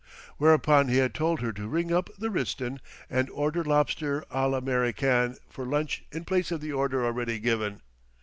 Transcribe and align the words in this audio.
Whereupon 0.37 0.87
he 0.87 0.97
had 0.97 1.13
told 1.13 1.41
her 1.41 1.53
to 1.53 1.67
ring 1.67 1.93
up 1.93 2.09
the 2.17 2.31
Ritzton 2.31 2.79
and 3.07 3.29
order 3.29 3.63
lobster 3.63 4.23
à 4.31 4.49
l'Americaine 4.49 5.35
for 5.47 5.63
lunch 5.63 6.03
in 6.11 6.25
place 6.25 6.49
of 6.49 6.59
the 6.59 6.71
order 6.73 7.05
already 7.05 7.37
given. 7.37 7.81